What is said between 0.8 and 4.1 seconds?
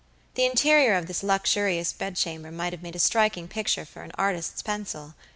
of this luxurious bedchamber might have made a striking picture for